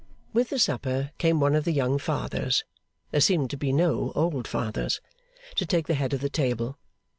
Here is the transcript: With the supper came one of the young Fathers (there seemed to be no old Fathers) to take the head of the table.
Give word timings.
With 0.33 0.49
the 0.49 0.57
supper 0.57 1.11
came 1.19 1.39
one 1.39 1.53
of 1.53 1.63
the 1.63 1.71
young 1.71 1.99
Fathers 1.99 2.63
(there 3.11 3.21
seemed 3.21 3.51
to 3.51 3.55
be 3.55 3.71
no 3.71 4.11
old 4.15 4.47
Fathers) 4.47 4.99
to 5.57 5.63
take 5.67 5.85
the 5.85 5.93
head 5.93 6.11
of 6.11 6.21
the 6.21 6.27
table. 6.27 6.79